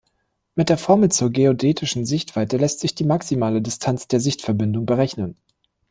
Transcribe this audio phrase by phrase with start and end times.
[0.55, 5.37] Mit der Formel zur Geodätischen Sichtweite lässt sich die maximale Distanz der Sichtverbindung berechnen.